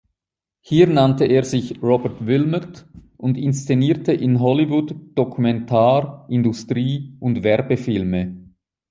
Hier 0.61 0.87
nannte 0.87 1.25
er 1.25 1.43
sich 1.43 1.79
"Robert 1.83 2.25
Wilmot" 2.25 2.87
und 3.17 3.37
inszenierte 3.37 4.11
in 4.13 4.39
Hollywood 4.39 4.95
Dokumentar-, 5.15 6.25
Industrie- 6.27 7.15
und 7.19 7.43
Werbefilme. 7.43 8.49